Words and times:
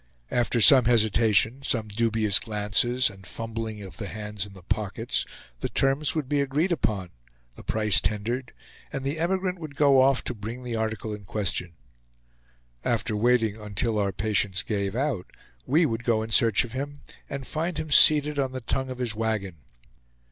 After 0.31 0.59
some 0.61 0.85
hesitation, 0.85 1.61
some 1.61 1.87
dubious 1.89 2.39
glances, 2.39 3.07
and 3.07 3.23
fumbling 3.23 3.83
of 3.83 3.97
the 3.97 4.07
hands 4.07 4.47
in 4.47 4.53
the 4.53 4.63
pockets, 4.63 5.27
the 5.59 5.69
terms 5.69 6.15
would 6.15 6.27
be 6.27 6.41
agreed 6.41 6.71
upon, 6.71 7.11
the 7.55 7.61
price 7.63 8.01
tendered, 8.01 8.51
and 8.91 9.03
the 9.05 9.19
emigrant 9.19 9.59
would 9.59 9.75
go 9.75 10.01
off 10.01 10.23
to 10.23 10.33
bring 10.33 10.63
the 10.63 10.75
article 10.75 11.13
in 11.13 11.23
question. 11.25 11.73
After 12.83 13.15
waiting 13.15 13.57
until 13.61 13.99
our 13.99 14.11
patience 14.11 14.63
gave 14.63 14.95
out, 14.95 15.27
we 15.67 15.85
would 15.85 16.03
go 16.03 16.23
in 16.23 16.31
search 16.31 16.63
of 16.65 16.71
him, 16.71 17.01
and 17.29 17.45
find 17.45 17.77
him 17.77 17.91
seated 17.91 18.39
on 18.39 18.53
the 18.53 18.61
tongue 18.61 18.89
of 18.89 18.97
his 18.97 19.13
wagon. 19.13 19.57